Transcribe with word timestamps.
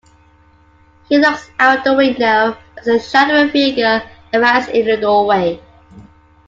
He 1.07 1.19
looks 1.19 1.47
out 1.59 1.83
the 1.83 1.93
window 1.93 2.57
as 2.75 2.87
a 2.87 2.97
shadowy 2.99 3.51
figure 3.51 4.01
arrives 4.33 4.67
in 4.69 4.87
the 4.87 4.97
doorway. 4.97 5.61